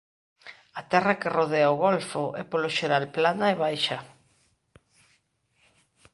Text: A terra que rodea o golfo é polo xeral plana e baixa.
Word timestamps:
A 0.79 0.81
terra 0.91 1.17
que 1.19 1.33
rodea 1.37 1.73
o 1.73 1.79
golfo 1.85 2.23
é 2.41 2.43
polo 2.51 2.69
xeral 2.77 3.05
plana 3.15 3.45
e 3.53 3.59
baixa. 3.63 3.97